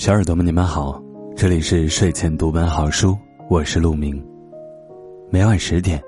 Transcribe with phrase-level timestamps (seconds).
[0.00, 0.98] 小耳朵们，你们好，
[1.36, 3.14] 这里是睡前读本好书，
[3.50, 4.18] 我是陆明。
[5.28, 6.02] 每晚十点，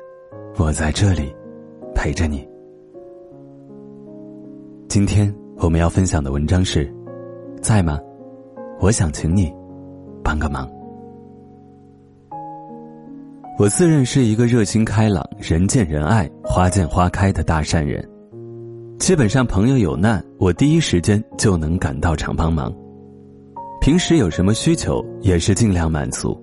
[0.57, 1.30] 我在这里
[1.95, 2.43] 陪着你。
[4.89, 6.91] 今天我们要分享的文章是：
[7.61, 8.00] 在吗？
[8.81, 9.53] 我想请你
[10.25, 10.67] 帮个忙。
[13.59, 18.03] 我自认是一个热心开朗、人见人爱、花见花开的大善人，
[18.99, 22.75] 基本上朋友有难，我第一时间就能赶到场帮忙。
[23.82, 26.41] 平时有什么需求，也是尽量满足，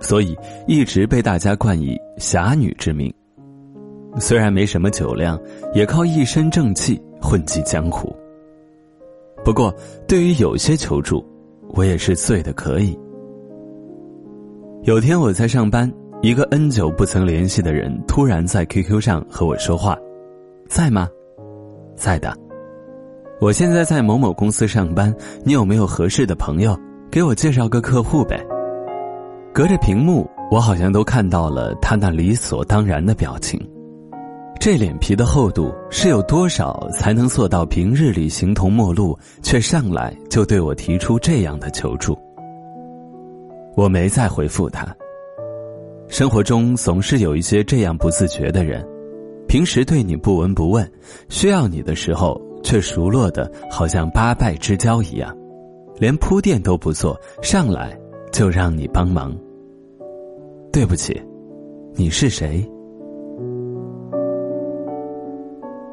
[0.00, 0.34] 所以
[0.66, 3.12] 一直被大家冠以“侠女”之名。
[4.18, 5.38] 虽然没什么酒量，
[5.74, 8.10] 也靠一身正气混迹江湖。
[9.44, 9.70] 不过，
[10.06, 11.22] 对于有些求助，
[11.74, 12.98] 我也是醉的可以。
[14.84, 15.92] 有天我在上班，
[16.22, 19.94] 一个 N 久不曾联系的人突然在 QQ 上和我说话
[20.70, 21.06] ：“在吗？
[21.94, 22.34] 在的。
[23.40, 26.76] 我现在在某某公司上班，你有没有合适的朋友
[27.08, 28.44] 给我介绍个客户呗？”
[29.54, 33.60] 隔着屏幕，我好像都看到了他那理所当然的表情。
[34.60, 42.18] 这脸皮的厚度是有多少才能做到平日里形同陌路，却上来就对我提出这样的求助？
[43.76, 44.84] 我没再回复他。
[46.08, 48.84] 生活中总是有一些这样不自觉的人，
[49.46, 50.88] 平时对你不闻不问，
[51.28, 55.34] 需要你的时候却熟络的好像八拜之交一样，
[55.96, 57.98] 连铺垫都不做，上来
[58.30, 59.34] 就让你帮忙。
[60.70, 61.18] 对不起，
[61.94, 62.62] 你是谁？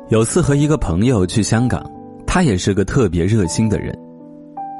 [0.10, 1.82] 有次和一个朋友去香港，
[2.28, 3.98] 他也是个特别热心的人。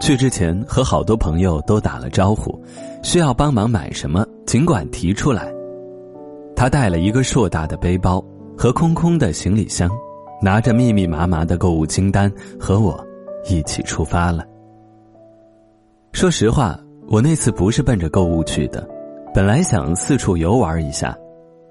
[0.02, 2.62] 去之前和好多朋友都打了招呼，
[3.04, 5.50] 需要帮忙买什么，尽管提出来。
[6.58, 8.22] 他带了一个硕大的背包
[8.58, 9.90] 和空空的行李箱，
[10.42, 13.06] 拿着密密麻麻的购物清单和我
[13.50, 14.46] 一起出发了。
[16.14, 18.88] 说实话，我那次不是奔着购物去的，
[19.34, 21.18] 本来想四处游玩一下，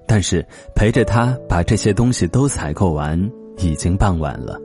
[0.07, 0.45] 但是
[0.75, 3.19] 陪着他把这些东西都采购完。
[3.59, 4.59] 已经傍晚了，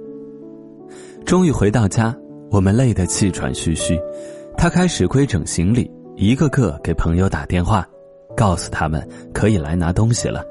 [1.24, 2.12] 终于回到家，
[2.50, 3.96] 我们累得气喘吁吁。
[4.56, 7.86] 他开始规整行李，一个个给朋友打电话，
[8.36, 10.44] 告诉他们可以来拿东西了。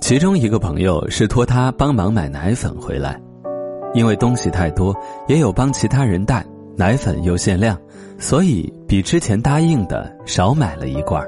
[0.00, 3.20] 其中一个朋友是托他帮忙买奶粉回来，
[3.94, 4.94] 因为东西太多，
[5.28, 6.44] 也有帮其他人带，
[6.76, 7.78] 奶粉又限量，
[8.18, 11.24] 所以比之前答应的少买了一罐。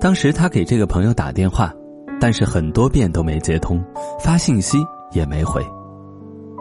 [0.00, 1.72] 当时他给这个朋友打电话，
[2.20, 3.82] 但是很多遍都没接通，
[4.18, 4.78] 发信息。
[5.12, 5.64] 也没回，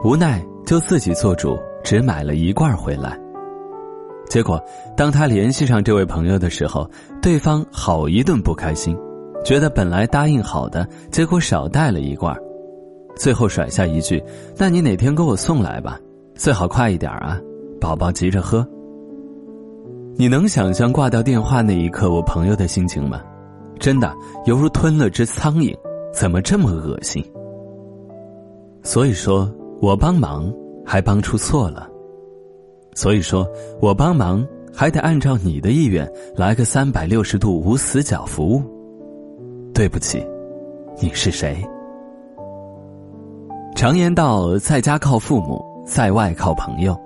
[0.03, 3.19] 无奈就自己做主，只买了一罐回来。
[4.29, 4.63] 结果，
[4.95, 6.87] 当他联系上这位朋友的时候，
[7.23, 8.95] 对方好一顿不开心，
[9.45, 12.35] 觉得本来答应好的，结果少带了一罐，
[13.15, 14.21] 最后甩下一句
[14.57, 15.99] ：“那你哪天给我送来吧，
[16.33, 17.39] 最好快一点啊，
[17.79, 18.67] 宝宝急着喝。”
[20.17, 23.21] 你能想象挂掉电话那一刻我朋友的心情吗？
[23.79, 24.11] 真的
[24.45, 25.75] 犹如吞了只苍蝇，
[26.11, 27.23] 怎么这么恶心？
[28.81, 29.47] 所以说
[29.79, 30.51] 我帮忙
[30.83, 31.87] 还帮出错了，
[32.95, 33.47] 所以说
[33.79, 38.74] 我帮忙还得按照你的意愿来个三百六十度无死角服务。
[39.75, 40.25] 对不起，
[41.01, 41.61] 你是谁？
[43.75, 46.97] 常言道，在家靠父母，在外靠朋友。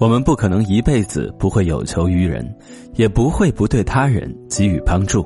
[0.00, 2.44] 我们不可能一辈子不会有求于人，
[2.94, 5.24] 也不会不对他人给予帮助。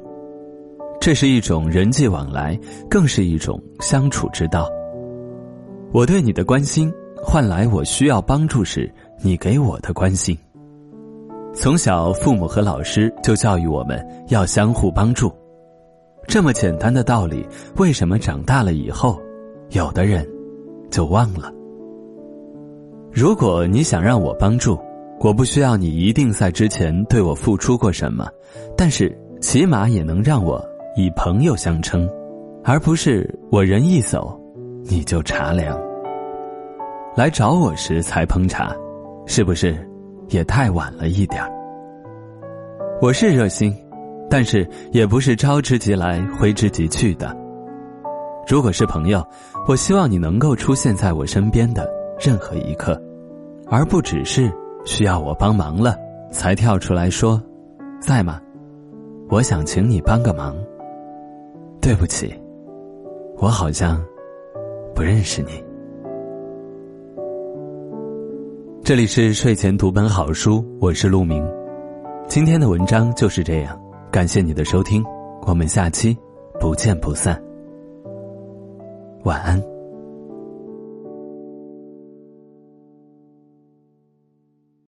[1.01, 2.61] 这是一种人际往来，
[2.91, 4.69] 更是一种相处之道。
[5.93, 6.93] 我对你的关心，
[7.25, 8.93] 换来我需要帮助时
[9.23, 10.37] 你给我的关心。
[11.55, 15.33] 从小，父母和老师就教育我们要相互帮助。
[16.27, 17.47] 这么简单的道理，
[17.77, 19.21] 为什么长大了以后，
[19.71, 20.27] 有的人
[20.91, 21.53] 就忘了？
[23.13, 24.79] 如果你想让我帮助，
[25.21, 28.27] 我不需要你一定在之前对我付出过什么，
[28.77, 30.65] 但是起码也能让我
[30.97, 32.09] 以朋友相称，
[32.65, 34.39] 而不是我人一走。
[34.85, 35.81] 你就茶凉，
[37.15, 38.75] 来找我时才烹茶，
[39.27, 39.77] 是不是
[40.31, 41.41] 也太晚了一点
[43.01, 43.73] 我是热心，
[44.33, 47.37] 但是也不是招之即来挥之即去的。
[48.49, 49.23] 如果是朋友，
[49.69, 51.87] 我希望你能够出现在我身边的
[52.19, 52.99] 任何一刻，
[53.67, 54.51] 而不只是
[54.87, 55.95] 需要我帮忙了
[56.31, 57.39] 才跳出来说，
[58.01, 58.41] 在吗？
[59.29, 60.57] 我想请你帮个忙。
[61.79, 62.35] 对不起，
[63.37, 64.03] 我好像。
[64.95, 65.63] 不认识你。
[68.83, 71.47] 这里是睡前读本好书，我是陆明。
[72.29, 73.79] 今天的文章就是这样，
[74.13, 75.03] 感谢你的收听，
[75.47, 76.15] 我们下期
[76.61, 77.43] 不见不散。
[79.25, 79.72] 晚安。